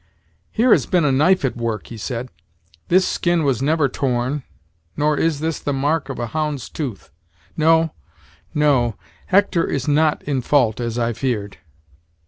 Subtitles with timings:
[0.51, 2.29] "Here has been a knife at work," he said;
[2.87, 4.41] "this skin was never torn,
[4.97, 7.11] nor is this the mark of a hound's tooth.
[7.55, 7.91] No,
[8.51, 8.95] no
[9.27, 11.57] Hector is not in fault, as I feared."